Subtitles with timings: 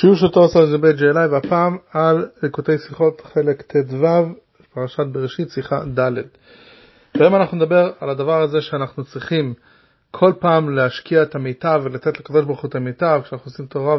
[0.00, 0.26] שיעור של
[0.70, 4.06] זה בית ג'אלי והפעם על ליקוטי שיחות חלק ט"ו
[4.74, 6.10] פרשת בראשית שיחה ד'
[7.14, 9.54] והיום אנחנו נדבר על הדבר הזה שאנחנו צריכים
[10.10, 13.20] כל פעם להשקיע את המיטב ולתת לקדוש ברוך הוא את המיטב.
[13.24, 13.96] כשאנחנו עושים תורה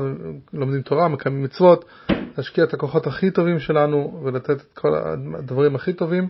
[0.54, 1.86] ולומדים תורה מקיימים מצוות
[2.38, 4.96] להשקיע את הכוחות הכי טובים שלנו ולתת את כל
[5.38, 6.28] הדברים הכי טובים.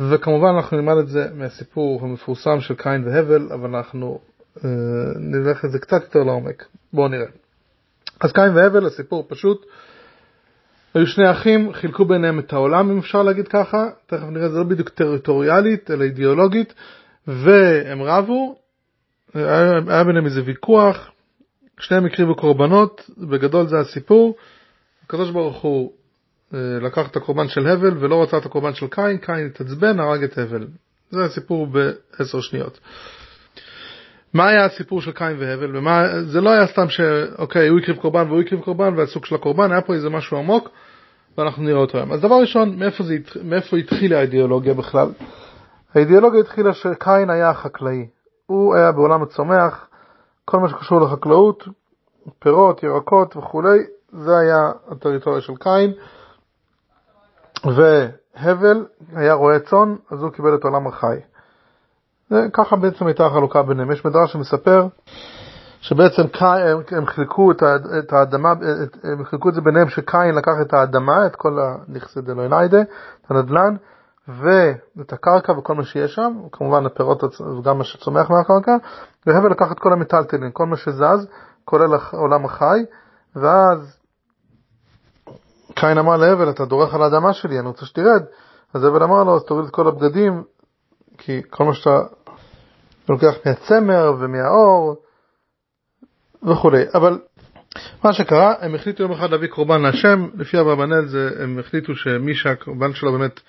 [0.00, 4.20] וכמובן אנחנו נלמד את זה מהסיפור המפורסם של קין והבל אבל אנחנו
[4.64, 4.70] אה,
[5.16, 6.64] נלך את זה קצת יותר לעומק.
[6.92, 7.26] בואו נראה
[8.20, 9.66] אז קין והבל, הסיפור פשוט.
[10.94, 14.64] היו שני אחים, חילקו ביניהם את העולם, אם אפשר להגיד ככה, תכף נראה, זה לא
[14.64, 16.74] בדיוק טריטוריאלית, אלא אידיאולוגית,
[17.26, 18.58] והם רבו,
[19.34, 21.10] היה, היה ביניהם איזה ויכוח,
[21.80, 24.36] שניהם הקריבו קורבנות, בגדול זה הסיפור.
[25.04, 25.92] הקדוש ברוך הוא
[26.54, 30.24] אה, לקח את הקורבן של הבל ולא רצה את הקורבן של קין, קין התעצבן, הרג
[30.24, 30.66] את הבל.
[31.10, 32.80] זה הסיפור בעשר שניות.
[34.34, 38.28] מה היה הסיפור של קין והבל, ומה, זה לא היה סתם שאוקיי, הוא הקריב קורבן
[38.28, 40.68] והוא הקריב קורבן והסוג של הקורבן, היה פה איזה משהו עמוק,
[41.38, 42.12] ואנחנו נראה אותו היום.
[42.12, 45.08] אז דבר ראשון, מאיפה, זה, מאיפה התחילה האידיאולוגיה בכלל?
[45.94, 48.06] האידיאולוגיה התחילה שקין היה חקלאי.
[48.46, 49.88] הוא היה בעולם הצומח,
[50.44, 51.68] כל מה שקשור לחקלאות,
[52.38, 53.78] פירות, ירקות וכולי,
[54.12, 55.92] זה היה הטריטוריה של קין.
[57.64, 61.16] והבל היה רועה צאן, אז הוא קיבל את עולם החי.
[62.52, 63.90] ככה בעצם הייתה החלוקה ביניהם.
[63.90, 64.86] יש מדרש שמספר
[65.80, 67.50] שבעצם הם, הם חילקו
[67.98, 68.52] את האדמה,
[69.04, 73.76] הם חילקו את זה ביניהם שקין לקח את האדמה, את כל הנכסי דלויניידה, את הנדל"ן,
[74.28, 78.76] ואת הקרקע וכל מה שיש שם, כמובן הפירות וגם מה שצומח מהקרקע,
[79.26, 81.26] והבל לקח את כל המטלטלין, כל מה שזז,
[81.64, 82.84] כולל העולם החי,
[83.36, 83.98] ואז
[85.74, 88.22] קין אמר להבל, אתה דורך על האדמה שלי, אני רוצה שתרד.
[88.74, 90.42] אז הבל אמר לו, אז תוריד את כל הבגדים,
[91.18, 92.00] כי כל מה שאתה
[93.08, 94.96] לוקח מהצמר ומהאור
[96.42, 96.82] וכולי.
[96.94, 97.18] אבל
[98.04, 102.34] מה שקרה, הם החליטו יום אחד להביא קורבן להשם, לפי אברבנאל זה, הם החליטו שמי
[102.34, 103.40] שהקורבן שלו באמת,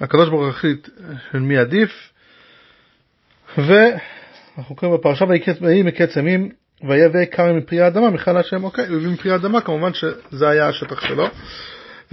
[0.00, 0.88] הקדוש ברוך הוא החליט
[1.32, 1.90] של מי עדיף,
[3.58, 5.24] ואנחנו קוראים בפרשה
[5.60, 6.50] ויהי מקץ ימים,
[6.88, 11.00] ויבא כרם מפרי האדמה, מיכל השם, אוקיי, הוא הביא מפרי האדמה, כמובן שזה היה השטח
[11.00, 11.26] שלו.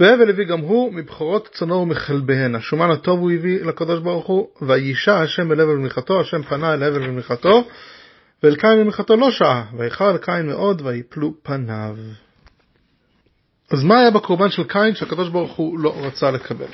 [0.02, 2.54] והבל הביא גם הוא מבכורות צונו ומכלביהן.
[2.54, 6.82] השומן הטוב הוא הביא לקדוש ברוך הוא, וישע השם אל הבל ומלכתו, השם פנה אל
[6.82, 7.64] הבל ומלכתו,
[8.42, 11.96] ואל קין ומלכתו לא שעה, ואיחר אל קין מאוד, ויפלו פניו.
[13.70, 16.66] אז מה היה בקורבן של קין שהקדוש ברוך הוא לא רצה לקבל?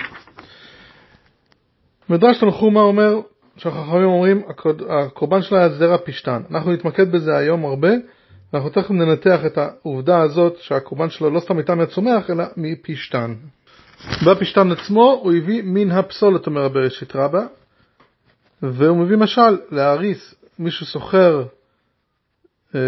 [2.09, 3.21] מדרש תנחומה אומר,
[3.57, 4.43] שהחכמים אומרים,
[4.89, 6.43] הקורבן שלה היה זרע פשתן.
[6.51, 7.91] אנחנו נתמקד בזה היום הרבה,
[8.53, 13.35] ואנחנו תכף ננתח את העובדה הזאת שהקורבן שלו לא סתם הייתה מהצומח, אלא מפשתן.
[14.27, 17.47] בפשתן עצמו הוא הביא מן הפסולת, אומר הבראשית רבה,
[18.63, 21.45] והוא מביא משל להריס מי שסוחר
[22.75, 22.81] אה,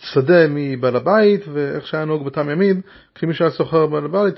[0.00, 2.80] שדה מבעל הבית, ואיך שהיה נהוג בתם ימין,
[3.14, 4.28] כשמי שהיה סוחר אה,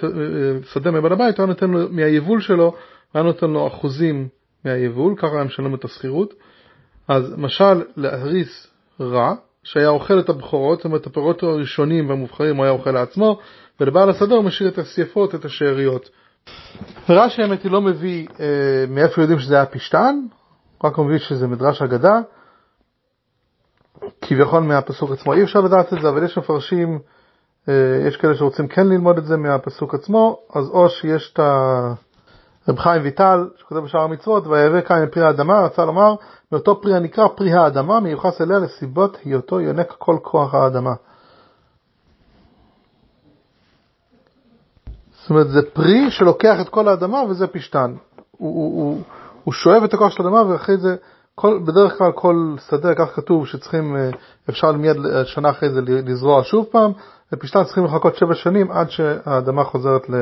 [0.73, 2.75] שדה מבעל הבית, היה נותן לו מהיבול שלו,
[3.15, 4.29] היה נותן לו אחוזים
[4.65, 6.35] מהיבול, ככה היה משלם את השכירות.
[7.09, 8.67] אז משל להריס
[9.01, 13.39] רע, שהיה אוכל את הבכורות, זאת אומרת הפירות הראשונים והמובחרים הוא היה אוכל לעצמו,
[13.81, 16.11] ולבעל השדה הוא משאיר את השייפות, את השאריות.
[17.09, 20.21] ורש"י האמת היא לא מביא אה, מאיפה יודעים שזה היה פשטן,
[20.85, 22.21] רק הוא מביא שזה מדרש אגדה,
[24.21, 25.33] כביכול מהפסוק עצמו.
[25.33, 26.99] אי אפשר לדעת את זה, אבל יש מפרשים,
[27.69, 27.75] אה,
[28.09, 31.93] יש כאלה שרוצים כן ללמוד את זה מהפסוק עצמו, אז או שיש את ה...
[32.69, 36.15] רב חיים ויטל, שכותב בשאר המצוות, ויבא קין פרי האדמה, רצה לומר,
[36.53, 40.95] מאותו פרי הנקרא פרי האדמה, מיוחס אליה לסיבות היותו יונק כל כוח האדמה.
[45.11, 47.95] זאת אומרת, זה פרי שלוקח את כל האדמה וזה פשטן.
[48.31, 49.03] הוא, הוא, הוא,
[49.45, 50.97] הוא שואב את הכוח של האדמה ואחרי זה,
[51.35, 54.11] כל, בדרך כלל כל שדה, כך כתוב, שצריכים, אה,
[54.51, 56.93] אפשר מיד שנה אחרי זה לזרוע שוב פעם,
[57.33, 60.15] ופשטן צריכים לחכות שבע שנים עד שהאדמה חוזרת ל...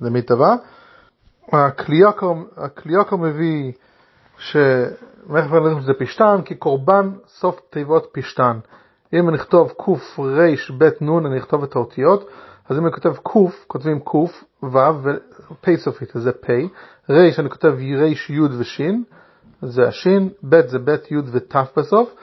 [0.00, 0.56] למיטבה.
[2.56, 3.72] הקליוקר מביא
[4.38, 8.58] שמערכת הלחם זה פשטן, כי קורבן סוף תיבות פשטן.
[9.12, 9.98] אם אני אכתוב קרב
[11.00, 12.28] נ, אני אכתוב את האותיות,
[12.68, 13.30] אז אם אני כותב ק,
[13.66, 14.14] כותבים ק,
[14.62, 14.78] ו,
[15.50, 16.50] ופ' סופית, אז זה פ',
[17.10, 18.80] ר', אני כותב ר', י' וש',
[19.62, 20.06] זה הש',
[20.42, 22.14] ב' זה ב', י' ות' בסוף,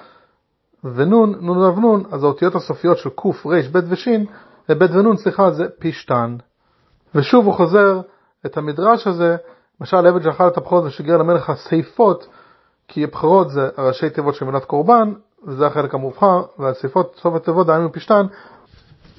[0.83, 4.07] ונ', נ' ונ', אז האותיות הסופיות של ק, ר', ב' וש',
[4.69, 6.35] ב' ונ', סליחה, זה פשטן.
[7.15, 8.01] ושוב הוא חוזר
[8.45, 9.35] את המדרש הזה,
[9.81, 12.27] למשל עבד שאכל את הבכורות ושיגר למלך הסייפות,
[12.87, 15.13] כי הבכורות זה הראשי תיבות של מנת קורבן,
[15.47, 18.25] וזה החלק המובחר, והסייפות, סוף התיבות, דהיינו פשטן.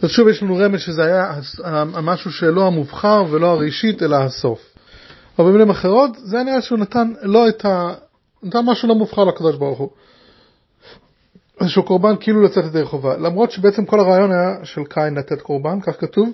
[0.02, 1.32] אז שוב יש לנו רמז שזה היה
[1.64, 4.60] המשהו שלא המובחר ולא הראשית, אלא הסוף.
[5.38, 7.94] אבל במילים אחרות, זה נראה שהוא נתן לא את ה...
[8.42, 9.90] נתן משהו לא מובחר לקדוש ברוך הוא.
[11.60, 15.80] איזשהו קורבן כאילו לצאת ידי חובה, למרות שבעצם כל הרעיון היה של קין לתת קורבן,
[15.80, 16.28] כך כתוב,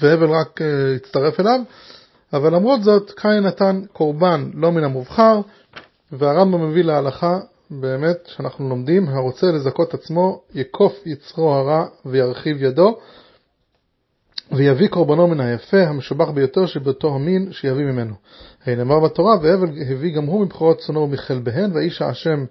[0.00, 0.64] והבל רק uh,
[0.96, 1.60] הצטרף אליו,
[2.32, 5.40] אבל למרות זאת קין נתן קורבן לא מן המובחר,
[6.12, 7.38] והרמב"ם מביא להלכה
[7.70, 12.98] באמת שאנחנו לומדים, הרוצה לזכות עצמו יקוף יצרו הרע וירחיב ידו,
[14.52, 18.14] ויביא קורבנו מן היפה, המשובח ביותר שבאותו המין, שיביא ממנו.
[18.66, 22.44] נאמר בתורה, והבל הביא גם הוא מבכורות צונו ומחלביהן, ואיש השם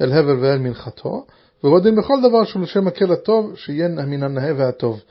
[0.00, 1.26] אל הבל ואל מנחתו,
[1.64, 5.02] והוא דין בכל דבר שהוא לשם מקל הטוב, שיהיה מן הנאה והטוב.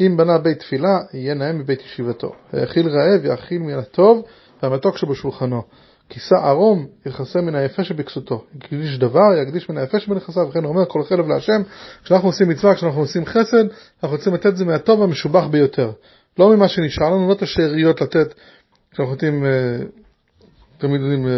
[0.00, 2.32] אם בנה בית תפילה, יהיה נאה מבית ישיבתו.
[2.52, 4.22] האכיל רעב, יאכיל מן הטוב,
[4.62, 5.62] והמתוק שבשולחנו.
[6.08, 8.44] כיסה ערום, יכסה מן היפה שבכסותו.
[8.56, 11.62] יקדיש דבר, יקדיש מן היפה שבנכסיו, וכן הוא אומר כל חלב להשם,
[12.04, 13.64] כשאנחנו עושים מצווה, כשאנחנו עושים חסד,
[14.02, 15.92] אנחנו רוצים לתת זה מהטוב המשובח ביותר.
[16.38, 18.34] לא ממה שנשאר לנו, לא את השאריות לתת,
[18.90, 19.50] כשאנחנו נותנים, אה,
[20.78, 21.32] תמיד יודעים, אה,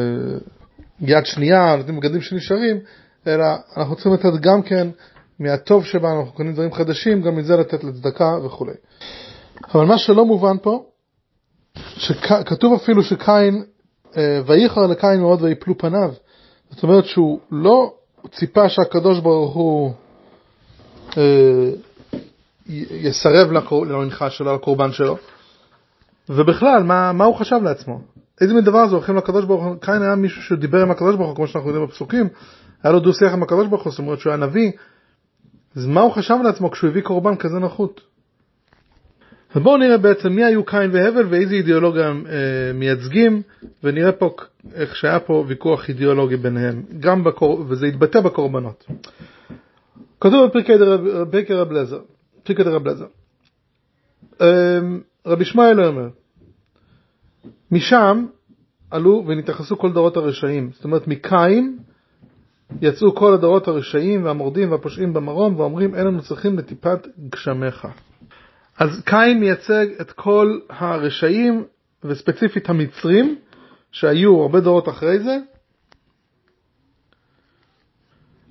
[1.01, 2.79] יד שנייה, נותנים בגדים שנשארים,
[3.27, 3.45] אלא
[3.77, 4.89] אנחנו צריכים לתת גם כן
[5.43, 8.67] מהטוב שבנו, אנחנו קונים דברים חדשים, גם מזה לתת לצדקה וכו'.
[9.75, 10.85] אבל מה שלא מובן פה,
[11.97, 13.65] שכתוב אפילו שקין
[14.17, 16.13] אה, וייחר לקין מאוד ויפלו פניו.
[16.71, 17.95] זאת אומרת שהוא לא
[18.31, 19.93] ציפה שהקדוש ברוך הוא
[21.17, 21.71] אה,
[22.91, 25.17] יסרב למנחה שלו, לקורבן שלו.
[26.29, 28.01] ובכלל, מה, מה הוא חשב לעצמו?
[28.41, 29.77] איזה מין דבר זה הולכים לקדוש ברוך הוא?
[29.81, 32.29] קין היה מישהו שדיבר עם הקדוש ברוך הוא, כמו שאנחנו יודעים בפסוקים,
[32.83, 34.73] היה לו דו שיח עם הקדוש ברוך הוא, זאת אומרת שהוא היה נביא.
[35.77, 38.01] אז מה הוא חשב לעצמו כשהוא הביא קורבן כזה נחות?
[39.57, 43.43] ובואו נראה בעצם מי היו קין והבל ואיזה אידיאולוגיה הם אה, מייצגים,
[43.85, 44.35] ונראה פה
[44.75, 47.65] איך שהיה פה ויכוח אידיאולוגי ביניהם, גם בקור...
[47.69, 48.87] וזה התבטא בקורבנות.
[50.21, 52.01] כתוב בפרקי רב לזר,
[52.43, 53.07] פרקי רב לזר.
[54.41, 54.81] אה,
[55.27, 56.09] רבי שמואל אומר,
[57.71, 58.27] משם
[58.91, 61.79] עלו ונתייחסו כל דורות הרשעים, זאת אומרת מקין
[62.81, 67.87] יצאו כל הדורות הרשעים והמורדים והפושעים במרום ואומרים אין לנו צריכים לטיפת גשמיך.
[68.79, 71.65] אז קין מייצג את כל הרשעים,
[72.05, 73.37] וספציפית המצרים,
[73.93, 75.39] שהיו הרבה דורות אחרי זה.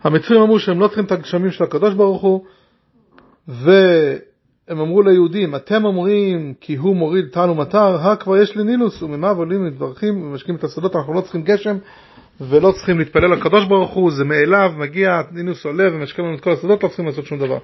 [0.04, 2.46] המצרים אמרו שהם לא צריכים את הגשמים של הקדוש ברוך הוא,
[3.48, 9.04] והם אמרו ליהודים, אתם אומרים כי הוא מוריד טל ומטר, הא כבר יש לי נילוס,
[9.04, 11.78] וממה ועולים ומתברכים ומשקים את השדות, אנחנו לא צריכים גשם,
[12.50, 16.52] ולא צריכים להתפלל לקדוש ברוך הוא, זה מאליו, מגיע, נילוס עולה ומשקים לנו את כל
[16.52, 17.58] השדות, לא צריכים לעשות שום דבר.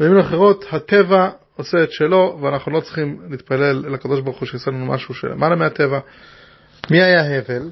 [0.00, 4.70] במילים אחרות, הטבע עושה את שלו, ואנחנו לא צריכים להתפלל אל הקדוש ברוך הוא שיעשה
[4.70, 6.00] לנו משהו שלמעלה מהטבע.
[6.90, 7.70] מי היה הבל?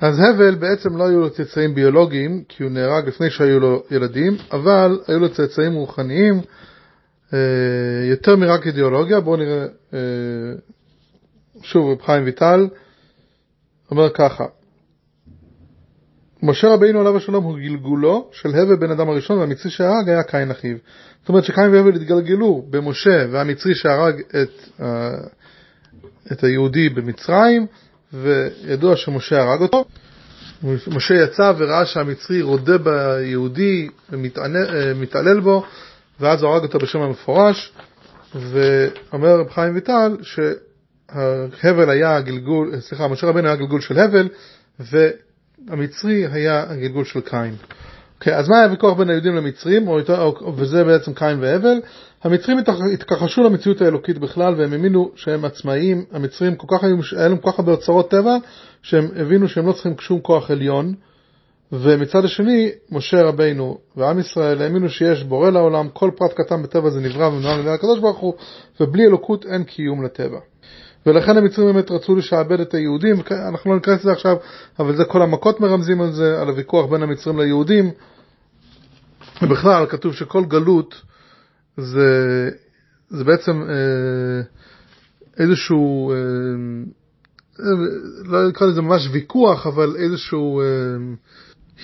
[0.00, 4.36] אז הבל בעצם לא היו לו צאצאים ביולוגיים, כי הוא נהרג לפני שהיו לו ילדים,
[4.52, 6.40] אבל היו לו צאצאים רוחניים,
[7.34, 7.38] אה,
[8.10, 9.20] יותר מרק אידיאולוגיה.
[9.20, 9.98] בואו נראה אה,
[11.62, 12.68] שוב רב חיים ויטל,
[13.90, 14.44] אומר ככה,
[16.44, 20.50] משה רבינו עליו השלום הוא גלגולו של הבל בן אדם הראשון והמצרי שהרג היה קין
[20.50, 20.76] אחיו.
[21.20, 24.82] זאת אומרת שקין והבל התגלגלו במשה והמצרי שהרג את, uh,
[26.32, 27.66] את היהודי במצרים
[28.12, 29.84] וידוע שמשה הרג אותו.
[30.86, 35.64] משה יצא וראה שהמצרי רודה ביהודי ומתעלל אה, בו
[36.20, 37.72] ואז הוא הרג אותו בשם המפורש
[38.34, 44.28] ואומר רב חיים ויטל שהבל היה גלגול, סליחה, משה רבינו היה גלגול של הבל
[44.80, 45.08] ו...
[45.68, 47.54] המצרי היה הגלגול של קין.
[47.60, 47.74] Okay,
[48.18, 51.80] אוקיי, אז מה היה הוויכוח בין היהודים למצרים, או, או, וזה בעצם קין והבל?
[52.22, 52.58] המצרים
[52.92, 57.50] התכחשו למציאות האלוקית בכלל, והם האמינו שהם עצמאיים, המצרים כל כך היו, היה להם כל
[57.50, 58.36] כך הרבה אוצרות טבע,
[58.82, 60.94] שהם הבינו שהם לא צריכים שום כוח עליון,
[61.72, 67.00] ומצד השני, משה רבינו ועם ישראל האמינו שיש בורא לעולם, כל פרט קטן בטבע זה
[67.00, 68.34] נברא ומנוהל על ידי הקדוש ברוך הוא,
[68.80, 70.38] ובלי אלוקות אין קיום לטבע.
[71.06, 74.36] ולכן המצרים באמת רצו לשעבד את היהודים, אנחנו לא ניכנס לזה עכשיו,
[74.78, 77.90] אבל זה כל המכות מרמזים על זה, על הוויכוח בין המצרים ליהודים.
[79.42, 81.02] ובכלל, כתוב שכל גלות
[81.76, 82.50] זה,
[83.08, 84.40] זה בעצם אה,
[85.38, 86.16] איזשהו, אה,
[88.24, 90.66] לא נקרא לזה ממש ויכוח, אבל איזשהו אה,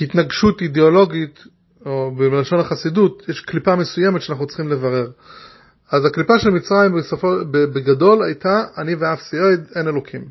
[0.01, 1.45] התנגשות אידיאולוגית,
[1.87, 5.11] או בלשון החסידות, יש קליפה מסוימת שאנחנו צריכים לברר.
[5.93, 10.25] אז הקליפה של מצרים בסופו, בגדול הייתה אני ואף סיועד אין אלוקים.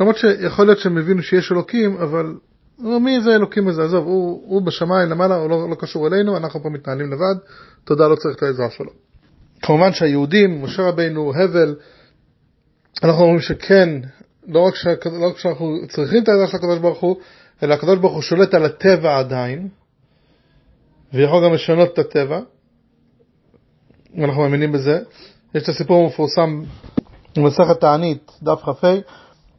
[0.00, 2.34] למרות שיכול להיות שהם הבינו שיש אלוקים, אבל
[2.78, 3.84] מי זה אלוקים הזה?
[3.84, 7.34] עזוב, הוא, הוא בשמיים למעלה, הוא לא, לא קשור אלינו, אנחנו פה מתנהלים לבד,
[7.84, 8.90] תודה, לא צריך את העזרה שלו.
[9.62, 11.74] כמובן שהיהודים, משה רבינו, הבל,
[13.02, 13.88] אנחנו אומרים שכן,
[14.48, 14.90] לא רק, שה,
[15.20, 17.16] לא רק שאנחנו צריכים את העזרה של הקדוש ברוך הוא,
[17.62, 19.68] אלא הקדוש ברוך הוא שולט על הטבע עדיין,
[21.14, 22.40] ויכול גם לשנות את הטבע,
[24.18, 24.98] אנחנו מאמינים בזה.
[25.54, 26.62] יש את הסיפור המפורסם
[27.36, 28.94] במסכת תענית, דף כ"ה,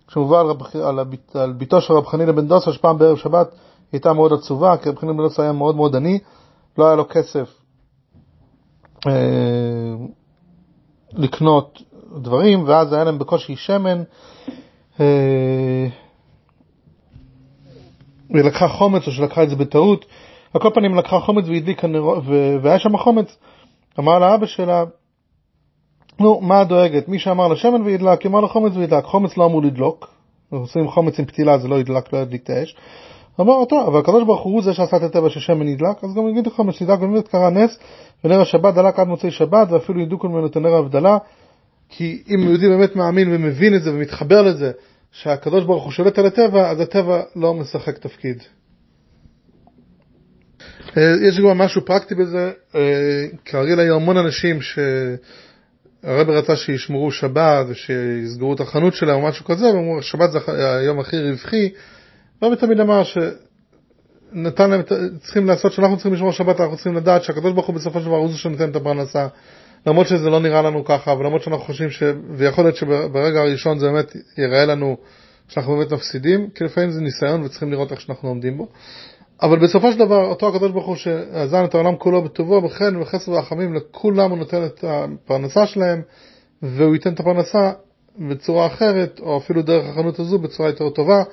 [0.09, 0.47] שמובא על,
[0.83, 0.99] על,
[1.33, 3.55] על ביתו של רב חנינא בן דוסה, שפעם בערב שבת
[3.91, 6.19] הייתה מאוד עצובה, כי רבי חנין בן דוסה היה מאוד מאוד עני,
[6.77, 7.53] לא היה לו כסף
[9.07, 9.93] אה,
[11.13, 11.81] לקנות
[12.17, 14.03] דברים, ואז היה להם בקושי שמן.
[14.99, 15.87] אה,
[18.29, 20.05] היא לקחה חומץ או שלקחה את זה בטעות.
[20.53, 22.23] על כל פנים לקחה חומץ והדליקה נרות,
[22.61, 23.37] והיה שם חומץ.
[23.99, 24.83] אמר לאבא שלה,
[26.19, 27.07] נו, מה דואגת?
[27.07, 29.03] מי שאמר לשמן וידלק, אמר לחומץ וידלק.
[29.03, 30.07] חומץ לא אמור לדלוק.
[30.49, 32.75] עושים חומץ עם פתילה, זה לא ידלק, לא ידליק את האש.
[33.39, 36.47] אמר, טוב, אבל הקדוש ברוך הוא זה שעשה את הטבע ששמן נדלק, אז גם יגיד
[36.47, 37.79] לך שנדלק, באמת קרה נס,
[38.23, 41.17] ונר השבת דלק עד מוצאי שבת, ואפילו ידליקו ממנו את הנר ההבדלה,
[41.89, 44.71] כי אם יהודי באמת מאמין ומבין את זה ומתחבר לזה,
[45.11, 48.43] שהקדוש ברוך הוא שולט על הטבע, אז הטבע לא משחק תפקיד.
[50.97, 57.65] אה, יש גם משהו פרקטי בזה, אה, כרגיל היו המון אנשים שהרב רצה שישמרו שבת
[57.69, 60.39] ושיסגרו את החנות שלהם או משהו כזה, ואמרו שבת זה
[60.77, 61.69] היום הכי רווחי,
[62.43, 64.81] רבי תמיד אמר שנתן להם,
[65.19, 68.15] צריכים לעשות, שאנחנו צריכים לשמור שבת, אנחנו צריכים לדעת שהקדוש ברוך הוא בסופו של דבר
[68.15, 69.27] הוא זה שנותן את הפרנסה,
[69.87, 72.03] למרות שזה לא נראה לנו ככה, ולמרות שאנחנו חושבים ש...
[72.29, 74.97] ויכול להיות שברגע הראשון זה באמת ייראה לנו
[75.47, 78.67] שאנחנו באמת מפסידים, כי לפעמים זה ניסיון וצריכים לראות איך שאנחנו עומדים בו.
[79.41, 83.31] אבל בסופו של דבר, אותו הקדוש ברוך הוא שעזן את העולם כולו בטובו, וכן וחסר
[83.31, 86.01] ורחמים לכולם הוא נותן את הפרנסה שלהם,
[86.61, 87.71] והוא ייתן את הפרנסה
[88.19, 91.23] בצורה אחרת, או אפילו דרך החנות הזו בצורה יותר טובה,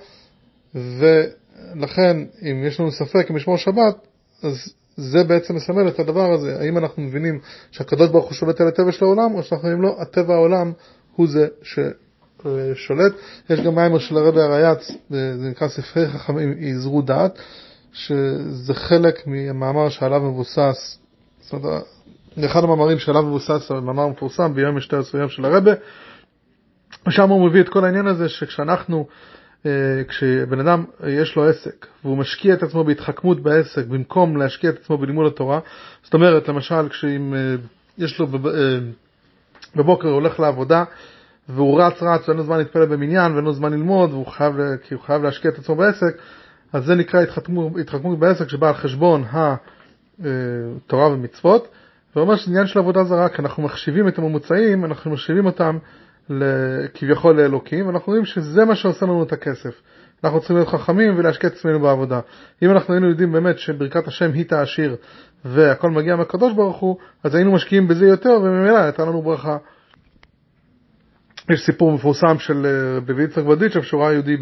[0.74, 3.96] ולכן אם יש לנו ספק אם לשמור שבת,
[4.42, 7.38] אז זה בעצם מסמל את הדבר הזה, האם אנחנו מבינים
[7.70, 10.72] שהקדוש ברוך הוא שולט על הטבע של העולם, או שאנחנו אומרים לו, הטבע העולם
[11.16, 13.12] הוא זה ששולט.
[13.50, 17.38] יש גם מיימר של הרבי הרייץ, זה נקרא ספרי חכמים יזרו דעת,
[17.92, 20.99] שזה חלק מהמאמר שעליו מבוסס,
[21.40, 21.83] זאת אומרת,
[22.45, 25.73] אחד המאמרים שעליו מבוסס, מאמר מפורסם ביום שתי עשויים של הרבה,
[27.07, 29.07] ושם הוא מביא את כל העניין הזה שכשאנחנו,
[29.66, 29.71] אה,
[30.09, 34.99] כשבן אדם יש לו עסק והוא משקיע את עצמו בהתחכמות בעסק במקום להשקיע את עצמו
[34.99, 35.61] בלימוד התורה,
[36.02, 37.54] זאת אומרת למשל כשאם אה,
[37.99, 38.78] יש לו אה,
[39.76, 40.85] בבוקר הולך לעבודה
[41.49, 44.95] והוא רץ רץ ואין לו זמן להתפלל במניין ואין לו זמן ללמוד והוא חייב, כי
[44.95, 46.16] הוא חייב להשקיע את עצמו בעסק,
[46.72, 51.68] אז זה נקרא התחכמות, בעסק שבא על חשבון התורה ומצוות,
[52.16, 55.78] ואומר שזה עניין של עבודה זרה, כי אנחנו מחשיבים את הממוצעים, אנחנו מחשיבים אותם
[56.94, 59.80] כביכול לאלוקים, ואנחנו רואים שזה מה שעושה לנו את הכסף.
[60.25, 62.20] אנחנו צריכים להיות חכמים ולהשקיע את עצמנו בעבודה.
[62.62, 64.96] אם אנחנו היינו יודעים באמת שברכת השם היא תעשיר
[65.44, 69.56] והכל מגיע מהקדוש ברוך הוא, אז היינו משקיעים בזה יותר וממילא הייתה לנו ברכה.
[71.50, 74.36] יש סיפור מפורסם של רבי יצחק בדיצ'ב, שהוא ראה יהודי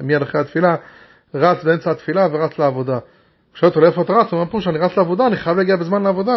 [0.00, 0.76] מיד אחרי התפילה,
[1.34, 2.94] רץ באמצע התפילה ורץ לעבודה.
[2.94, 3.00] הוא
[3.54, 4.32] שואל אותו לאיפה אתה רץ?
[4.32, 6.36] הוא אומר פה שאני רץ לעבודה, אני חייב להגיע בזמן לעבודה.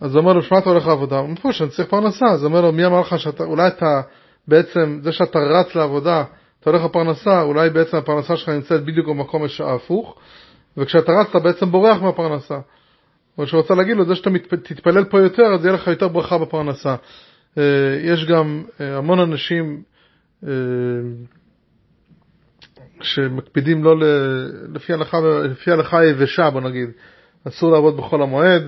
[0.00, 1.18] אז הוא אומר לו, שמע אתה הולך לעבודה?
[1.18, 2.26] הוא אומר, שאני צריך פרנסה.
[2.26, 4.00] אז הוא אומר לו, מי אמר לך שאתה, אולי אתה
[4.48, 6.24] בעצם, זה שאתה רץ לעבודה,
[6.60, 10.16] אתה הולך לפרנסה, אולי בעצם הפרנסה שלך נמצאת בדיוק במקום ההפוך,
[10.76, 12.58] וכשאתה רץ אתה בעצם בורח מהפרנסה.
[13.38, 14.30] או שרוצה להגיד לו, זה שאתה
[14.62, 16.94] תתפלל פה יותר, אז יהיה לך יותר ברכה בפרנסה.
[17.58, 17.62] אה,
[18.02, 19.82] יש גם אה, המון אנשים
[20.46, 20.52] אה,
[23.00, 23.94] שמקפידים לא
[24.74, 26.90] לפי הלכה, לפי הלכה היבשה, בוא נגיד,
[27.48, 28.62] אסור לעבוד בחול המועד.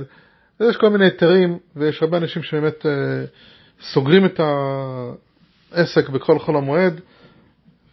[0.61, 2.87] יש כל מיני היתרים, ויש הרבה אנשים שבאמת
[3.83, 4.40] סוגרים את
[5.73, 7.00] העסק בכל חול המועד.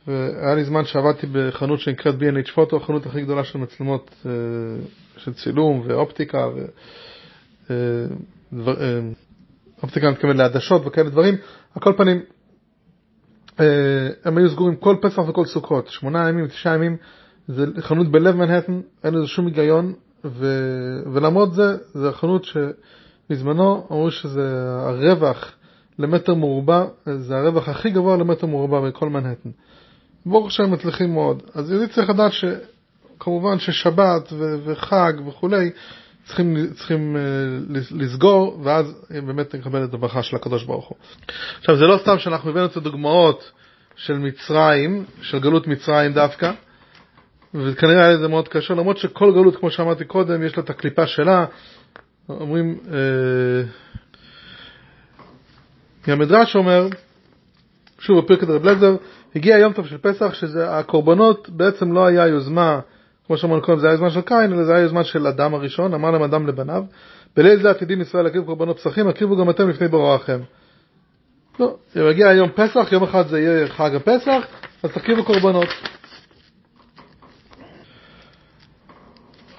[0.07, 4.25] והיה לי זמן שעבדתי בחנות שנקראת B&H פוטו, החנות הכי גדולה של מצלמות
[5.17, 6.47] של צילום ואופטיקה.
[6.55, 6.65] ו...
[9.85, 11.35] אופטיקה מתכוון לעדשות וכאלה דברים,
[11.75, 12.21] על כל פנים
[13.59, 13.65] אה,
[14.25, 16.97] הם היו סגורים כל פסח וכל סוכות, שמונה ימים, תשעה ימים,
[17.47, 19.93] זה חנות בלב מנהטן, אין לזה שום היגיון,
[20.25, 20.47] ו...
[21.13, 24.49] ולמרות זה, זה חנות שבזמנו אמרו שזה
[24.79, 25.51] הרווח
[25.99, 29.49] למטר מרובע, זה הרווח הכי גבוה למטר מרובע בכל מנהטן.
[30.25, 31.43] ברוך השם מצליחים מאוד.
[31.53, 34.55] אז יהודי צריך לדעת שכמובן ששבת ו...
[34.65, 35.71] וחג וכולי,
[36.25, 37.19] צריכים, צריכים uh,
[37.91, 40.97] לסגור, ואז באמת נקבל את הברכה של הקדוש ברוך הוא.
[41.59, 43.51] עכשיו, זה לא סתם שאנחנו הבאנו את הדוגמאות
[43.95, 46.51] של מצרים, של גלות מצרים דווקא,
[47.53, 51.07] וכנראה היה לזה מאוד קשה, למרות שכל גלות, כמו שאמרתי קודם, יש לה את הקליפה
[51.07, 51.45] שלה.
[52.29, 52.89] אומרים, uh,
[56.11, 56.87] המדרש אומר,
[57.99, 58.95] שוב בפרקת רב לזר,
[59.35, 62.79] הגיע יום טוב של פסח, שזה הקורבנות בעצם לא היה יוזמה
[63.27, 65.93] כמו שאמרנו קודם, זה היה יוזמה של קין, אלא זה היה יוזמה של אדם הראשון,
[65.93, 66.83] אמר להם אדם לבניו,
[67.35, 70.39] בליל זה עתידים ישראל להקריב קורבנות פסחים, הקריבו גם אתם לפני בורעכם.
[71.59, 74.47] לא, יגיע יום פסח, יום אחד זה יהיה חג הפסח,
[74.83, 75.67] אז תקריבו קורבנות.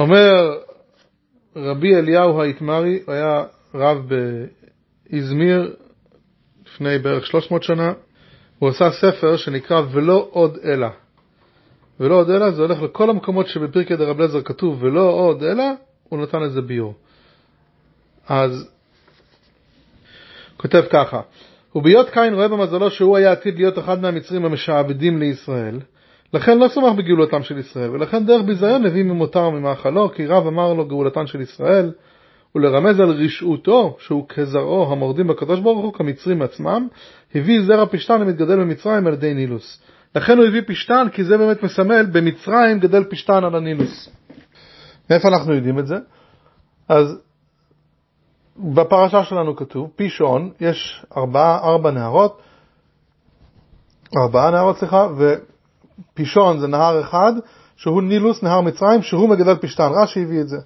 [0.00, 0.58] אומר
[1.56, 3.44] רבי אליהו האיתמרי, הוא היה
[3.75, 3.99] רב
[5.11, 5.76] באזמיר
[6.66, 7.92] לפני בערך 300 שנה,
[8.58, 10.88] הוא עשה ספר שנקרא ולא עוד אלא.
[12.00, 15.65] ולא עוד אלא, זה הולך לכל המקומות שבפרקי דרב לזר כתוב ולא עוד אלא,
[16.09, 16.95] הוא נתן לזה ביור.
[18.29, 18.71] אז
[20.57, 21.21] כותב ככה,
[21.75, 25.81] ובהיות קין רואה במזלו שהוא היה עתיד להיות אחד מהמצרים המשעבדים לישראל,
[26.35, 30.73] לכן לא סומך בגאולתם של ישראל, ולכן דרך ביזיון הביא ממותר וממאכלו, כי רב אמר
[30.73, 31.93] לו גאולתן של ישראל,
[32.55, 36.88] ולרמז על רשעותו, שהוא כזרעו המורדים בקדוש ברוך הוא כמצרים עצמם,
[37.35, 39.83] הביא זרע פשתן למתגדל במצרים על ידי נילוס.
[40.16, 44.08] לכן הוא הביא פשתן, כי זה באמת מסמל, במצרים גדל פשתן על הנילוס.
[45.11, 45.96] מאיפה אנחנו יודעים את זה?
[46.88, 47.18] אז
[48.58, 52.42] בפרשה שלנו כתוב, פישון, יש ארבע, ארבע נהרות,
[54.16, 55.08] ארבעה נהרות, סליחה,
[56.12, 57.32] ופישון זה נהר אחד,
[57.76, 59.88] שהוא נילוס, נהר מצרים, שהוא מגדל פשתן.
[60.02, 60.58] רש"י הביא את זה.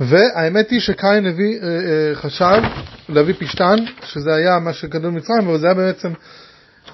[0.00, 2.62] והאמת היא שקין הביא, אה, אה, חשב
[3.08, 6.12] להביא פשתן, שזה היה מה שגדל מצרים, אבל זה היה בעצם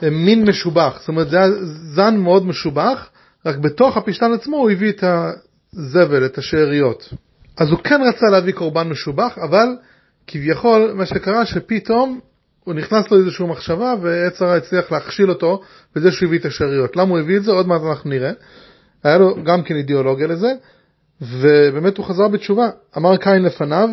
[0.03, 0.97] מין משובח.
[0.99, 1.49] זאת אומרת, זה היה
[1.95, 3.11] זן מאוד משובח,
[3.47, 5.05] רק בתוך הפשתן עצמו הוא הביא את
[5.75, 7.13] הזבל, את השאריות.
[7.57, 9.69] אז הוא כן רצה להביא קורבן משובח, אבל
[10.27, 12.21] כביכול מה שקרה שפתאום
[12.65, 15.61] הוא נכנס לו איזושהי מחשבה ועצרה הצליח להכשיל אותו
[15.95, 16.97] בזה שהוא הביא את השאריות.
[16.97, 17.53] למה הוא הביא את זה?
[17.53, 18.33] עוד מעט אנחנו נראה.
[19.05, 20.53] היה לו גם כן אידיאולוגיה לזה,
[21.21, 22.69] ובאמת הוא חזר בתשובה.
[22.97, 23.89] אמר קין לפניו,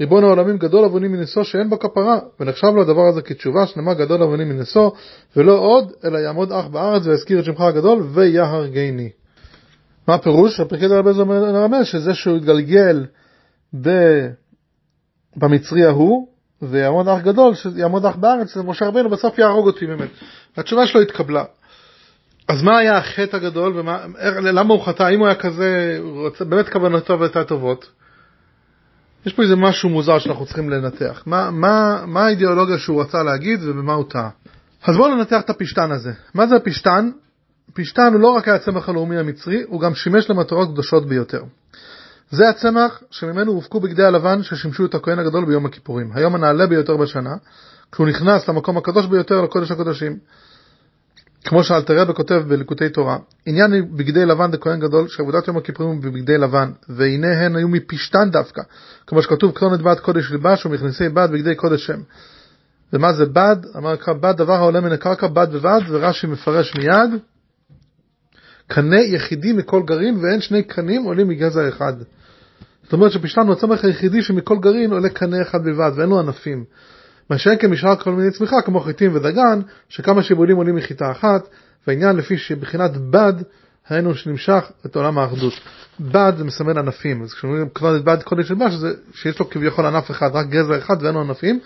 [0.00, 4.22] ריבון העולמים גדול עווני מנשוא שאין בו כפרה, ונחשב לו הדבר הזה כתשובה שנאמר גדול
[4.22, 4.90] עווני מנשוא,
[5.36, 9.10] ולא עוד, אלא יעמוד אך בארץ ויזכיר את שמך הגדול ויהרגני.
[10.08, 10.60] מה הפירוש?
[10.60, 13.06] הפרקי דרבז מרמז שזה שהוא התגלגל
[13.80, 13.90] ב...
[15.36, 16.28] במצרי ההוא,
[16.62, 20.08] ויעמוד אח גדול, שיעמוד אח בארץ, משה רבינו בסוף יהרוג אותי באמת.
[20.56, 21.44] התשובה שלו התקבלה.
[22.48, 24.04] אז מה היה החטא הגדול, ומה,
[24.40, 25.10] למה הוא חטא?
[25.14, 26.00] אם הוא היה כזה,
[26.40, 27.90] באמת כוונותיו הייתה טובות,
[29.28, 31.22] יש פה איזה משהו מוזר שאנחנו צריכים לנתח.
[31.26, 34.30] מה, מה, מה האידיאולוגיה שהוא רצה להגיד ובמה הוא טעה?
[34.84, 36.12] אז בואו ננתח את הפשתן הזה.
[36.34, 37.10] מה זה הפשתן?
[37.74, 41.42] פשתן הוא לא רק היה הצמח הלאומי המצרי, הוא גם שימש למטרות קדושות ביותר.
[42.30, 46.96] זה הצמח שממנו הופקו בגדי הלבן ששימשו את הכהן הגדול ביום הכיפורים, היום הנעלה ביותר
[46.96, 47.34] בשנה,
[47.92, 50.18] כשהוא נכנס למקום הקדוש ביותר, לקודש הקודשים.
[51.44, 56.38] כמו שאלתרבה כותב בליקוטי תורה, עניין בגדי לבן דכהן גדול, שעבודת יום הכיפורים הוא בבגדי
[56.38, 58.62] לבן, והנה הן היו מפשתן דווקא,
[59.06, 62.00] כמו שכתוב, כתונת בד קודש לבש ומכנסי בד בגדי קודש שם.
[62.92, 63.56] ומה זה בד?
[63.76, 67.10] אמר בד דבר העולה מן הקרקע, בד בבד, ורש"י מפרש מיד,
[68.66, 71.92] קנה יחידי מכל גרעין, ואין שני קנים עולים מגזע אחד.
[72.82, 76.64] זאת אומרת שפשתן הוא הצמח היחידי שמכל גרעין עולה קנה אחד בלבד, ואין לו ענפים.
[77.30, 81.48] מה שאין כמשאר כל מיני צמיחה, כמו חיטים ודגן, שכמה שיבולים עולים מחיטה אחת,
[81.86, 83.32] והעניין לפי שבחינת בד,
[83.88, 85.52] היינו שנמשך את עולם האחדות.
[86.00, 89.50] בד זה מסמל ענפים, אז כשאומרים כבר את בד קודש של בש, זה שיש לו
[89.50, 91.60] כביכול ענף אחד, רק גזע אחד ואין לו ענפים,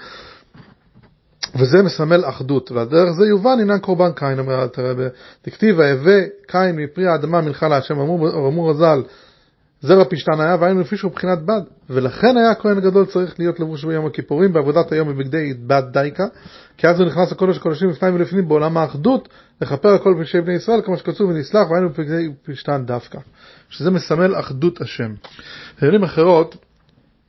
[1.55, 4.93] וזה מסמל אחדות, והדרך זה יובן עניין קורבן קין, אומר תראה
[5.47, 9.03] דכתיב, והווה קין מפרי האדמה מלכה להשם, אמור הז"ל,
[9.83, 13.85] זרע פשתן היה, והיינו לפי שהוא מבחינת בד, ולכן היה הכהן הגדול צריך להיות לבוש
[13.85, 16.25] ביום הכיפורים בעבודת היום בבגדי בד דייקה,
[16.77, 19.29] כי אז הוא נכנס לקודש הקודשים לפני ולפנים בעולם האחדות,
[19.61, 23.19] לכפר הכל פשעי בני ישראל, כמו שכתוב ונסלח, והיינו בבגדי פשתן דווקא,
[23.69, 25.15] שזה מסמל אחדות השם.
[25.83, 26.57] במילים אחרות,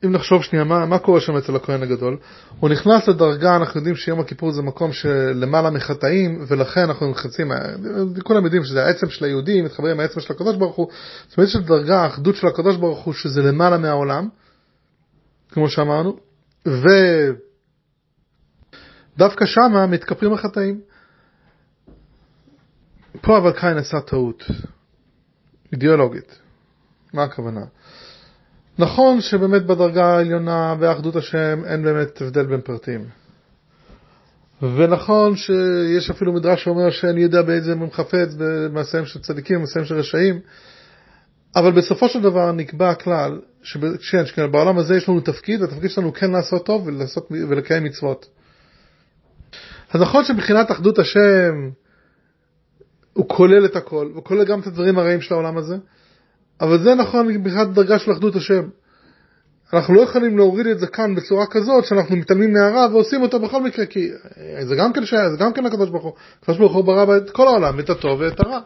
[0.04, 2.16] אם נחשוב שנייה מה, מה קורה שם אצל הכהן הגדול,
[2.60, 7.52] הוא נכנס לדרגה, אנחנו יודעים שיום הכיפור זה מקום שלמעלה מחטאים, ולכן אנחנו נכנסים,
[8.22, 10.88] כולם יודעים שזה העצם של היהודים, מתחברים עם העצם של הקדוש ברוך הוא,
[11.28, 14.28] זאת אומרת של דרגה, האחדות של הקדוש ברוך הוא, שזה למעלה מהעולם,
[15.52, 16.16] כמו שאמרנו,
[19.16, 20.80] ודווקא שמה מתכפרים החטאים.
[23.20, 24.44] פה אבל קין עשה טעות,
[25.72, 26.38] אידיאולוגית.
[27.12, 27.64] מה הכוונה?
[28.78, 33.04] נכון שבאמת בדרגה העליונה באחדות השם אין באמת הבדל בין פרטים.
[34.62, 39.94] ונכון שיש אפילו מדרש שאומר שאני יודע באיזה הם חפץ במעשיהם של צדיקים, במעשיהם של
[39.94, 40.40] רשעים,
[41.56, 46.66] אבל בסופו של דבר נקבע הכלל שבעולם הזה יש לנו תפקיד, והתפקיד שלנו כן לעשות
[46.66, 48.26] טוב ולעשות, ולקיים מצוות.
[49.92, 51.70] אז נכון שמבחינת אחדות השם
[53.12, 55.76] הוא כולל את הכל, הוא כולל גם את הדברים הרעים של העולם הזה,
[56.60, 58.62] אבל זה נכון מבחינת דרגה של אחדות השם.
[59.72, 63.62] אנחנו לא יכולים להוריד את זה כאן בצורה כזאת שאנחנו מתעלמים מהרע ועושים אותו בכל
[63.62, 64.10] מקרה, כי
[64.62, 66.12] זה גם כן שהיה, זה גם כן הקדוש ברוך הוא.
[66.42, 68.60] הקדוש ברוך הוא ברא את כל העולם, את הטוב ואת הרע.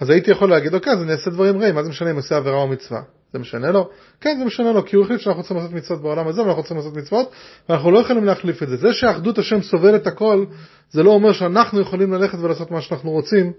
[0.00, 2.36] אז הייתי יכול להגיד, אוקיי, אז אני אעשה דברים רעים, מה זה משנה אם עושה
[2.36, 3.00] עבירה או מצווה?
[3.32, 3.90] זה משנה לו?
[4.20, 6.76] כן, זה משנה לו, כי הוא החליט שאנחנו צריכים לעשות מצוות בעולם הזה, ואנחנו צריכים
[6.76, 7.30] לעשות מצוות,
[7.68, 8.76] ואנחנו לא יכולים להחליף את זה.
[8.76, 10.44] זה שאחדות השם סובל את הכל,
[10.90, 13.52] זה לא אומר שאנחנו יכולים ללכת ולעשות מה שאנחנו רוצים,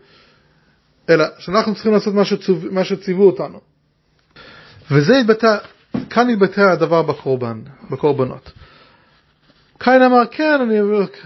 [1.10, 2.14] אלא שאנחנו צריכים לעשות
[2.72, 3.60] מה, שציוו אותנו.
[4.92, 5.58] וזה התבטא,
[6.10, 8.52] כאן התבטא הדבר בקורבן, בקורבנות.
[9.80, 10.76] קין אמר, כן, אני,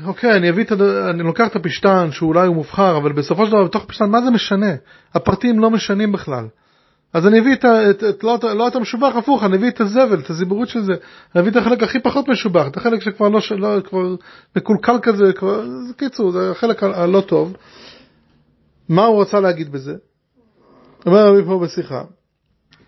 [0.06, 0.72] אוקיי, אני אביא את,
[1.10, 4.32] אני לוקח את הפשטן שאולי הוא מובחר, אבל בסופו של דבר בתוך הפשטן, מה זה
[4.32, 4.72] משנה?
[5.16, 6.48] הפרטים לא משנים בכלל.
[7.14, 10.20] אז אני אביא את, את, את לא, לא את המשובח, הפוך, אני אביא את הזבל,
[10.20, 10.94] את הזיבורית של זה,
[11.36, 14.16] אני אביא את החלק הכי פחות משובח, את החלק שכבר לא, לא כבר
[14.56, 15.64] מקולקל כזה, כבר,
[15.98, 17.54] קיצור, זה החלק הלא טוב.
[18.92, 19.96] מה הוא רצה להגיד בזה?
[21.06, 22.04] אומר רבי פה בשיחה,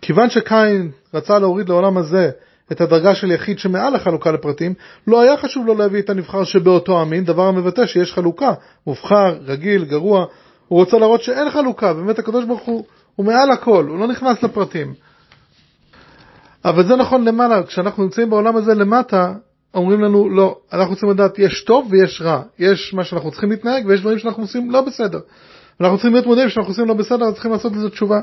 [0.02, 2.30] כיוון שקין רצה להוריד לעולם הזה
[2.72, 4.74] את הדרגה של יחיד שמעל החלוקה לפרטים,
[5.06, 8.52] לא היה חשוב לו להביא את הנבחר שבאותו המין, דבר המבטא שיש חלוקה,
[8.86, 10.26] מובחר, רגיל, גרוע,
[10.68, 12.84] הוא רוצה להראות שאין חלוקה, באמת הקדוש ברוך הוא,
[13.16, 14.94] הוא מעל הכל, הוא לא נכנס לפרטים.
[16.64, 19.32] אבל זה נכון למעלה, כשאנחנו נמצאים בעולם הזה למטה,
[19.74, 23.86] אומרים לנו לא, אנחנו רוצים לדעת יש טוב ויש רע, יש מה שאנחנו צריכים להתנהג
[23.86, 25.20] ויש דברים שאנחנו עושים לא בסדר.
[25.80, 28.20] אנחנו צריכים להיות מודעים שאנחנו עושים לא בסדר, אז צריכים לעשות לזה תשובה.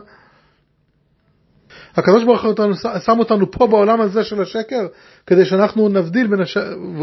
[1.96, 2.74] הקדוש ברוך הוא
[3.06, 4.88] שם אותנו פה בעולם הזה של השקר,
[5.28, 6.58] כדי שאנחנו נבדיל בין הש...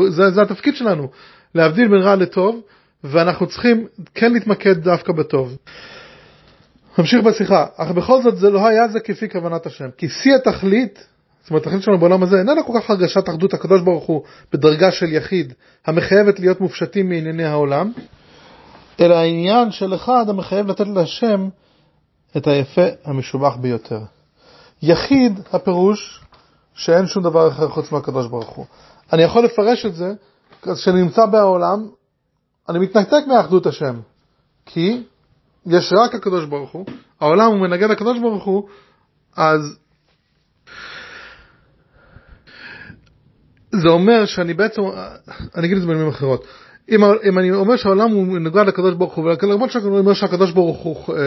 [0.09, 1.09] זה, זה התפקיד שלנו,
[1.55, 2.61] להבדיל בין רע לטוב,
[3.05, 5.57] ואנחנו צריכים כן להתמקד דווקא בטוב.
[6.99, 11.07] נמשיך בשיחה, אך בכל זאת זה לא היה זה כפי כוונת השם, כי שיא התכלית,
[11.41, 14.91] זאת אומרת התכלית שלנו בעולם הזה איננה כל כך הרגשת אחדות הקדוש ברוך הוא בדרגה
[14.91, 15.53] של יחיד,
[15.87, 17.93] המחייבת להיות מופשטים מענייני העולם,
[19.01, 21.49] אלא העניין של אחד המחייב לתת להשם
[22.37, 24.01] את היפה המשובח ביותר.
[24.83, 26.25] יחיד הפירוש
[26.75, 28.67] שאין שום דבר אחר חוץ מהקדוש ברוך הוא.
[29.13, 30.13] אני יכול לפרש את זה,
[30.63, 31.89] כשאני נמצא בעולם,
[32.69, 34.01] אני מתנתק מאחדות השם,
[34.67, 35.03] כי
[35.67, 36.87] יש רק הקדוש ברוך הוא,
[37.21, 38.69] העולם הוא מנגד הקדוש ברוך הוא,
[39.37, 39.79] אז
[43.73, 44.83] זה אומר שאני בעצם,
[45.57, 46.45] אני אגיד את זה במילים אחרות,
[46.91, 50.79] אם, אם אני אומר שהעולם הוא מנוגד לקדוש ברוך הוא, ולמרות שאני אומר שהקדוש ברוך
[50.79, 51.23] הוא, אה,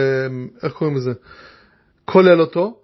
[0.62, 1.12] איך קוראים לזה,
[2.04, 2.76] כולל אותו,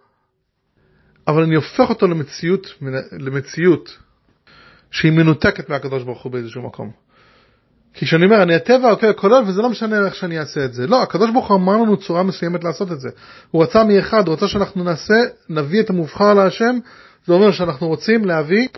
[1.28, 2.66] אבל אני הופך אותו למציאות,
[3.12, 3.98] למציאות
[4.90, 6.90] שהיא מנותקת מהקדוש ברוך הוא באיזשהו מקום.
[7.94, 10.86] כי כשאני אומר, אני הטבע אוקיי, כולל, וזה לא משנה איך שאני אעשה את זה.
[10.86, 13.08] לא, הקדוש ברוך הוא אמר לנו צורה מסוימת לעשות את זה.
[13.50, 15.14] הוא רצה מאחד, הוא רצה שאנחנו נעשה,
[15.48, 16.78] נביא את המובחר להשם,
[17.26, 18.68] זה אומר שאנחנו רוצים להביא,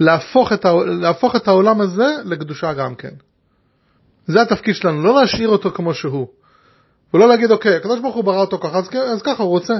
[0.00, 3.14] להפוך את, להפוך את העולם הזה לקדושה גם כן.
[4.30, 6.26] זה התפקיד שלנו, לא להשאיר אותו כמו שהוא.
[7.14, 9.74] ולא להגיד, אוקיי, הקדוש ברוך הוא ברא אותו ככה, אז, אז ככה הוא רוצה.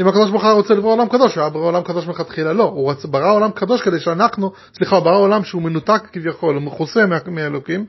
[0.00, 2.64] אם הקדוש ברוך הוא רוצה לברוא עולם קדוש, הוא היה ברא עולם קדוש מלכתחילה, לא,
[2.64, 3.04] הוא רצ...
[3.04, 7.86] ברא עולם קדוש כדי שאנחנו, סליחה, הוא ברא עולם שהוא מנותק כביכול, הוא מכוסה מאלוקים,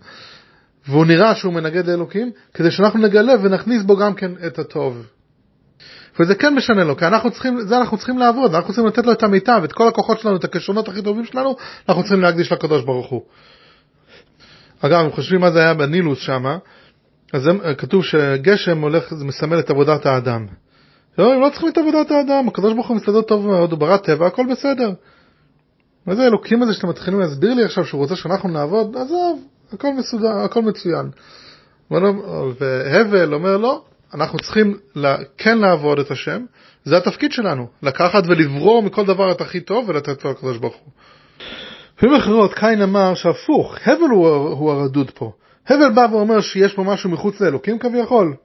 [0.88, 5.06] והוא נראה שהוא מנגד לאלוקים, כדי שאנחנו נגלה ונכניס בו גם כן את הטוב.
[6.20, 9.12] וזה כן משנה לו, כי אנחנו צריכים, זה אנחנו צריכים לעבוד, אנחנו צריכים לתת לו
[9.12, 11.56] את המיטב, את כל הכוחות שלנו, את הכישרונות הכי טובים שלנו,
[11.90, 13.22] אנחנו צריכים להקדיש לקדוש ברוך הוא.
[14.82, 16.58] אגב, אם חושבים מה זה היה בנילוס שמה,
[17.34, 20.46] אז כתוב שגשם הולך, זה מסמל את עבודת האדם.
[21.18, 23.98] לא, הם לא צריכים את עבודת האדם, הקדוש ברוך הוא מסתדר טוב מאוד, הוא ברא
[23.98, 24.92] טבע, הכל בסדר.
[26.06, 28.96] מה זה האלוקים הזה שאתם מתחילים להסביר לי עכשיו שהוא רוצה שאנחנו נעבוד?
[28.98, 31.10] עזוב, הכל מסודר, הכל מצוין.
[32.60, 34.78] והבל אומר לא, אנחנו צריכים
[35.38, 36.46] כן לעבוד את השם,
[36.84, 40.92] זה התפקיד שלנו, לקחת ולברור מכל דבר את הכי טוב ולתת לו לקדוש ברוך הוא.
[42.02, 45.32] במילים אחרות, קין אמר שהפוך, הבל הוא, הוא הרדוד פה.
[45.68, 48.36] הבל בא ואומר שיש פה משהו מחוץ לאלוקים כביכול.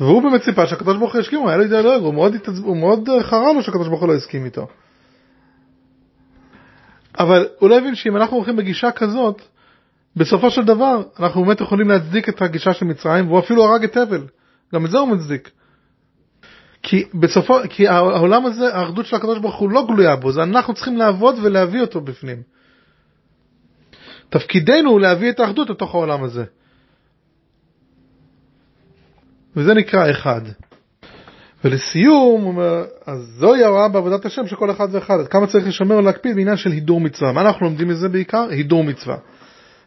[0.00, 3.08] והוא באמת ציפה שהקדוש ברוך הוא יסכים, הוא היה לו אידיאולוג, הוא מאוד, הוא מאוד
[3.22, 4.66] חרה לו שהקדוש ברוך הוא לא הסכים איתו.
[7.18, 9.42] אבל הוא לא הבין שאם אנחנו הולכים בגישה כזאת,
[10.16, 13.96] בסופו של דבר אנחנו באמת יכולים להצדיק את הגישה של מצרים, והוא אפילו הרג את
[13.96, 14.26] הבל.
[14.74, 15.50] גם את זה הוא מצדיק.
[16.86, 20.74] כי בסופו, כי העולם הזה, האחדות של הקדוש ברוך הוא לא גלויה בו, זה אנחנו
[20.74, 22.42] צריכים לעבוד ולהביא אותו בפנים.
[24.28, 26.44] תפקידנו הוא להביא את האחדות לתוך העולם הזה.
[29.56, 30.40] וזה נקרא אחד.
[31.64, 35.96] ולסיום, הוא אומר, אז זוהי ההוראה בעבודת השם שכל אחד ואחד, עד כמה צריך לשמר
[35.96, 37.32] ולהקפיד בעניין של הידור מצווה.
[37.32, 38.46] מה אנחנו לומדים מזה בעיקר?
[38.50, 39.16] הידור מצווה.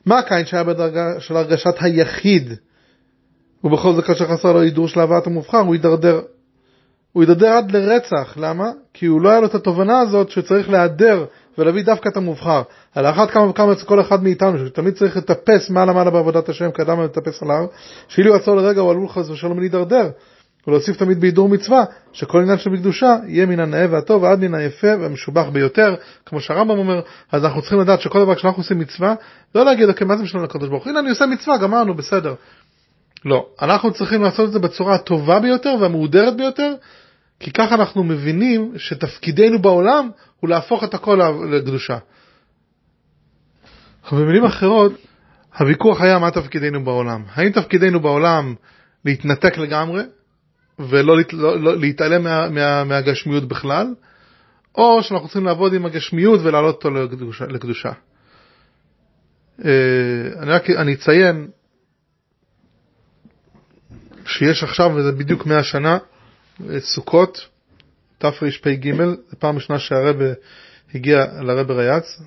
[0.05, 2.53] מה הקין שהיה בדרגה של הרגשת היחיד,
[3.63, 6.21] ובכל זאת כאשר חסר לו הידור של הבאת המובחר, הוא יידרדר.
[7.13, 8.71] הוא יידרדר עד לרצח, למה?
[8.93, 11.25] כי הוא לא היה לו את התובנה הזאת שצריך להיעדר
[11.57, 12.61] ולהביא דווקא את המובחר.
[12.95, 16.71] על אחת כמה וכמה אצל כל אחד מאיתנו, שתמיד צריך לטפס מעלה מעלה בעבודת השם,
[16.71, 17.65] כאדם לטפס על ההר,
[18.07, 20.09] שאילו יצאו לרגע הוא עלול חס ושלום להידרדר.
[20.67, 24.87] ולהוסיף תמיד בהידור מצווה, שכל עניין של מקדושה יהיה מן הנאה והטוב ועד מן היפה
[24.99, 29.15] והמשובח ביותר, כמו שהרמב"ם אומר, אז אנחנו צריכים לדעת שכל דבר כשאנחנו עושים מצווה,
[29.55, 30.87] לא להגיד, אוקיי, מה זה משנה לקדוש ברוך?
[30.87, 32.33] הנה אני עושה מצווה, גמרנו, בסדר.
[33.27, 36.73] לא, אנחנו צריכים לעשות את זה בצורה הטובה ביותר והמהודרת ביותר,
[37.39, 40.09] כי ככה אנחנו מבינים שתפקידנו בעולם
[40.39, 41.19] הוא להפוך את הכל
[41.51, 41.97] לקדושה.
[44.11, 44.91] במילים אחרות,
[45.57, 47.23] הוויכוח היה מה תפקידנו בעולם.
[47.33, 48.55] האם תפקידנו בעולם
[49.05, 50.03] להתנתק לגמרי
[50.79, 53.87] ולא לא, לא, להתעלם מה, מה, מהגשמיות בכלל,
[54.75, 57.45] או שאנחנו צריכים לעבוד עם הגשמיות ולהעלות אותו לקדושה.
[57.45, 57.91] לקדושה.
[59.65, 59.71] אה,
[60.39, 61.47] אני רק אני אציין
[64.27, 65.97] שיש עכשיו, וזה בדיוק 100 שנה,
[66.69, 67.47] אה, סוכות,
[68.17, 70.25] תרפ"ג, זו פעם ראשונה שהרבה
[70.95, 72.21] הגיע לרבה ריאץ,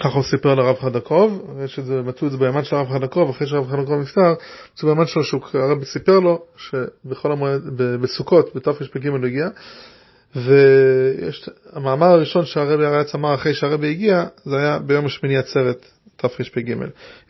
[0.00, 3.30] ככה הוא סיפר לרב חדקוב, יש את זה, מצאו את זה בימן של הרב חדקוב,
[3.30, 4.34] אחרי שהרב חדקוב נפטר,
[4.74, 9.48] מצאו בימן שלו שהרב סיפר לו שבכל המועד, בסוכות, בתרפ"ג הוא הגיע,
[10.36, 16.74] והמאמר הראשון שהרבי הריאץ אמר אחרי שהרבי הגיע, זה היה ביום השמיני עצרת תרפ"ג.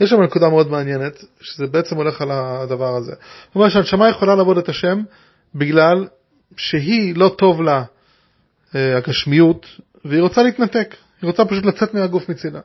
[0.00, 3.12] יש שם נקודה מאוד מעניינת, שזה בעצם הולך על הדבר הזה.
[3.46, 5.02] זאת אומרת שהנשמה יכולה לעבוד את השם
[5.54, 6.06] בגלל
[6.56, 7.84] שהיא לא טוב לה
[8.74, 9.66] אה, הגשמיות,
[10.04, 12.60] והיא רוצה להתנתק, היא רוצה פשוט לצאת מהגוף מצידה.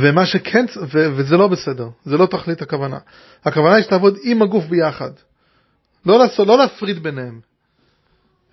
[0.00, 2.98] ומה שכן, ו, וזה לא בסדר, זה לא תכלית הכוונה.
[3.44, 5.10] הכוונה היא שתעבוד עם הגוף ביחד.
[6.06, 7.40] לא, לעשות, לא להפריד ביניהם,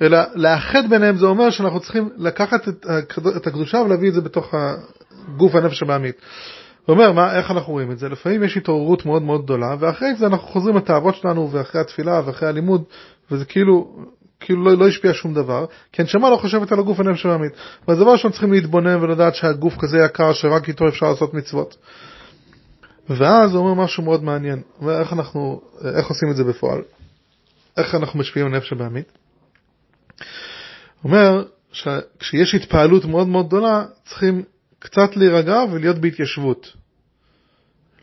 [0.01, 2.85] אלא לאחד ביניהם זה אומר שאנחנו צריכים לקחת את,
[3.37, 4.53] את הקדושה ולהביא את זה בתוך
[5.27, 6.15] הגוף הנפש הבעמית.
[6.85, 8.09] הוא אומר, מה, איך אנחנו רואים את זה?
[8.09, 12.49] לפעמים יש התעוררות מאוד מאוד גדולה, ואחרי זה אנחנו חוזרים לתאוות שלנו, ואחרי התפילה, ואחרי
[12.49, 12.83] הלימוד,
[13.31, 13.95] וזה כאילו,
[14.39, 17.51] כאילו לא, לא השפיע שום דבר, כי הנשמה לא חושבת על הגוף הנפש הבעמית.
[17.87, 21.77] ואז דבר ראשון צריכים להתבונן ולדעת שהגוף כזה יקר, שרק איתו אפשר לעשות מצוות.
[23.09, 25.61] ואז הוא אומר משהו מאוד מעניין, הוא אומר איך אנחנו,
[25.95, 26.81] איך עושים את זה בפועל?
[27.77, 29.11] איך אנחנו משפיעים על נפש הבעמית?
[31.03, 34.43] אומר שכשיש התפעלות מאוד מאוד גדולה, צריכים
[34.81, 36.73] קצת להירגע ולהיות בהתיישבות.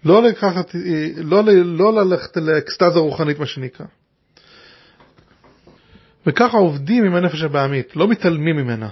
[0.05, 0.75] לא, לקחת,
[1.17, 3.87] לא, לא ללכת לאקסטזה רוחנית, מה שנקרא.
[6.27, 8.88] וככה עובדים עם הנפש הבעמית, לא מתעלמים ממנה.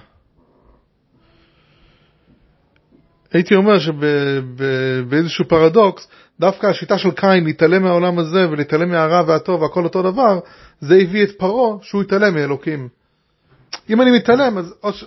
[3.33, 6.09] הייתי אומר שבאיזשהו פרדוקס,
[6.41, 10.39] דווקא השיטה של קין להתעלם מהעולם הזה ולהתעלם מהרע והטוב והכל אותו דבר,
[10.81, 12.89] זה הביא את פרעה שהוא התעלם מאלוקים.
[13.91, 15.05] אם אני מתעלם, אז...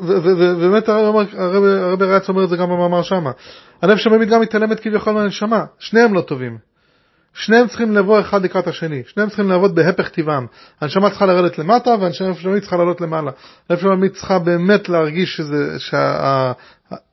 [0.00, 3.30] ובאמת הרבי רייץ אומר את זה גם במאמר שמה.
[3.82, 6.58] הנפש הבאמית גם מתעלמת כביכול מהנשמה, שניהם לא טובים.
[7.34, 10.46] שניהם צריכים לבוא אחד לקראת השני, שניהם צריכים לעבוד בהפך טבעם.
[10.80, 13.30] הנשמה צריכה לרדת למטה והנפש הבאמית צריכה לעלות למעלה.
[13.68, 16.52] הנפש הבאמית צריכה באמת להרגיש שזה, שה,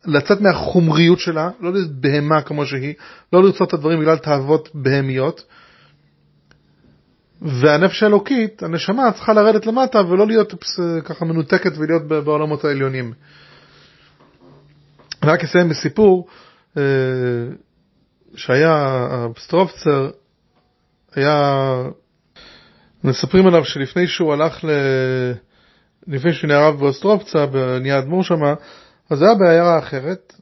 [0.06, 2.93] לצאת מהחומריות שלה, לא להיות בהמה כמו שהיא,
[3.34, 5.43] לא לרצות את הדברים בגלל תאוות בהמיות.
[7.41, 10.54] והנפש האלוקית, הנשמה, צריכה לרדת למטה ולא להיות
[11.06, 13.13] ככה מנותקת ולהיות בעולמות העליונים.
[15.23, 16.28] רק אסיים בסיפור
[16.78, 16.84] אה,
[18.36, 20.10] שהיה הסטרופצר,
[21.15, 21.84] היה,
[23.04, 24.69] מספרים עליו שלפני שהוא הלך ל...
[26.08, 27.45] לפני שהוא נערב באוסטרופצה,
[27.82, 28.54] נהיה אדמו"ר שמה,
[29.10, 30.34] אז היה בעיירה אחרת,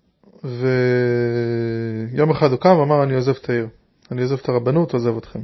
[2.14, 3.68] ויום אחד הוא קם ואמר אני עוזב את העיר,
[4.12, 5.40] אני עוזב את הרבנות, עוזב אתכם.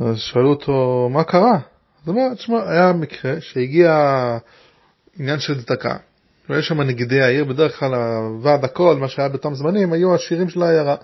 [0.00, 1.54] אז שאלו אותו, מה קרה?
[1.54, 4.38] אז הוא אומר, תשמע, היה מקרה שהגיע
[5.18, 5.96] עניין של צדקה.
[6.50, 10.62] ויש שם נגידי העיר, בדרך כלל הוועד הכל, מה שהיה באותם זמנים, היו השירים של
[10.62, 10.96] העיירה.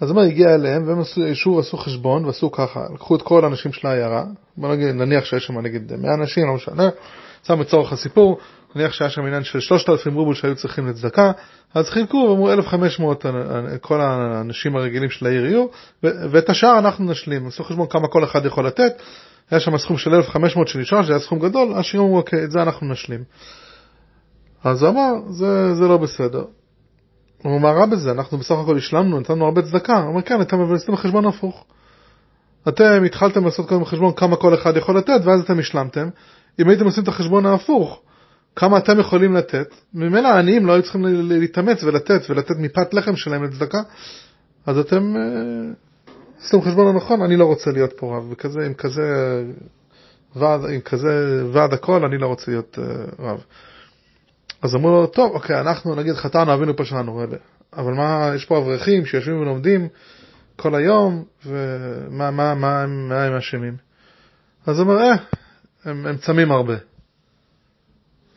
[0.00, 1.00] אז הוא הגיע אליהם, והם
[1.34, 4.24] שוב עשו חשבון, ועשו ככה, לקחו את כל האנשים של העיירה,
[4.56, 6.88] בוא נגיד, נניח שיש שם נגיד 100 אנשים, לא משנה,
[7.42, 8.38] שם לצורך הסיפור,
[8.76, 11.32] נניח שהיה שם עניין של 3,000 רובל שהיו צריכים לצדקה,
[11.74, 13.26] אז חילקו ואמרו 1,500
[13.80, 15.66] כל האנשים הרגילים של העיר יהיו,
[16.02, 17.46] ואת השאר אנחנו נשלים.
[17.46, 18.92] עשו חשבון כמה כל אחד יכול לתת,
[19.50, 22.62] היה שם סכום של 1,500 שנשאר, שזה היה סכום גדול, השירים אמרו, אוקיי, את זה
[22.62, 23.24] אנחנו נשלים.
[24.64, 26.44] אז הוא אמר, זה, זה לא בסדר.
[27.42, 28.10] הוא אמר, מה רע בזה?
[28.10, 29.98] אנחנו בסך הכל השלמנו, נתנו הרבה צדקה.
[29.98, 31.64] הוא אומר, כן, אתם עשיתם חשבון הפוך.
[32.68, 36.08] אתם התחלתם לעשות קודם חשבון כמה כל אחד יכול לתת, ואז אתם השלמתם.
[36.60, 38.00] אם הייתם עושים את החשבון ההפוך,
[38.56, 43.44] כמה אתם יכולים לתת, ממילא העניים לא היו צריכים להתאמץ ולתת, ולתת מפת לחם שלהם
[43.44, 43.78] לצדקה,
[44.66, 45.22] אז אתם אה,
[46.40, 49.02] עשיתם חשבון הנכון, אני לא רוצה להיות פה רב, וכזה, עם כזה
[50.36, 52.84] ועד, עם כזה ועד הכל, אני לא רוצה להיות אה,
[53.18, 53.44] רב.
[54.62, 57.24] אז אמרו לו, טוב, אוקיי, אנחנו נגיד חטאנו, אבינו פשענו,
[57.72, 59.88] אבל מה, יש פה אברכים שיושבים ולומדים
[60.56, 63.76] כל היום, ומה מה, מה, מה הם אשמים?
[64.66, 65.14] אז הוא אומר, אה,
[65.84, 66.74] הם, הם צמים הרבה.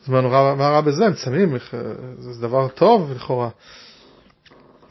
[0.02, 1.06] אז אמרנו, מה רע בזה?
[1.06, 1.56] הם צמים,
[2.18, 3.48] זה דבר טוב לכאורה.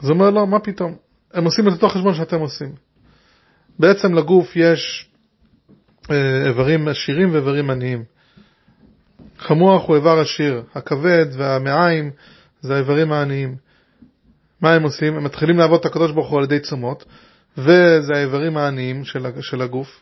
[0.02, 0.96] אז הוא אומר, לא, מה פתאום?
[1.34, 2.72] הם עושים את אותו חשבון שאתם עושים.
[3.78, 5.10] בעצם לגוף יש
[6.10, 8.04] אה, איברים עשירים ואיברים עניים.
[9.38, 12.10] חמוח הוא איבר עשיר, הכבד והמעיים
[12.60, 13.56] זה האיברים העניים.
[14.60, 15.16] מה הם עושים?
[15.16, 17.04] הם מתחילים לעבוד את הקדוש ברוך הוא על ידי צומות,
[17.58, 20.00] וזה האיברים העניים של, של הגוף,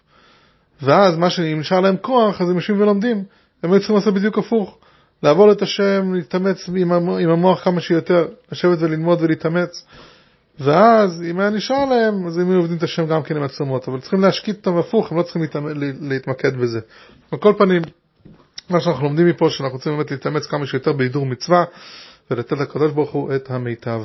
[0.82, 3.24] ואז מה שנשאר להם כוח, אז הם יושבים ולומדים.
[3.62, 4.78] הם היו צריכים לעשות בדיוק הפוך.
[5.22, 6.92] לעבור את השם, להתאמץ עם,
[7.30, 9.86] המוח כמה שיותר, לשבת וללמוד ולהתאמץ.
[10.60, 13.88] ואז, אם היה נשאר להם, אז הם היו עובדים את השם גם כן עם עצומות.
[13.88, 15.42] אבל צריכים להשקיט אותם הפוך, הם לא צריכים
[16.00, 16.80] להתמקד בזה.
[17.32, 17.82] על כל פנים,
[18.70, 21.64] מה שאנחנו לומדים מפה, שאנחנו רוצים באמת להתאמץ כמה שיותר בהידור מצווה,
[22.30, 24.02] ולתת לקדוש ברוך הוא את המיטב.